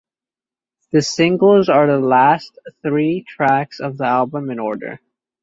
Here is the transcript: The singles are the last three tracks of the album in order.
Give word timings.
The 0.91 1.03
singles 1.03 1.69
are 1.69 1.85
the 1.85 1.99
last 1.99 2.57
three 2.81 3.21
tracks 3.27 3.79
of 3.79 3.99
the 3.99 4.05
album 4.05 4.49
in 4.49 4.57
order. 4.57 4.99